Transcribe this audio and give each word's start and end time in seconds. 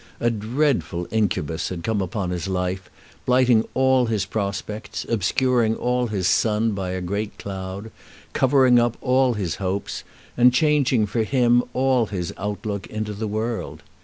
A 0.19 0.31
dreadful 0.31 1.07
incubus 1.11 1.69
had 1.69 1.83
come 1.83 2.01
upon 2.01 2.31
his 2.31 2.47
life, 2.47 2.89
blighting 3.27 3.67
all 3.75 4.07
his 4.07 4.25
prospects, 4.25 5.05
obscuring 5.07 5.75
all 5.75 6.07
his 6.07 6.27
sun 6.27 6.71
by 6.71 6.89
a 6.89 7.01
great 7.01 7.37
cloud, 7.37 7.91
covering 8.33 8.79
up 8.79 8.97
all 8.99 9.35
his 9.35 9.57
hopes, 9.57 10.03
and 10.35 10.51
changing 10.51 11.05
for 11.05 11.21
him 11.21 11.61
all 11.73 12.07
his 12.07 12.33
outlook 12.39 12.87
into 12.87 13.13
the 13.13 13.27
world. 13.27 13.83